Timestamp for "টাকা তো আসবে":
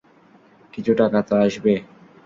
0.93-1.73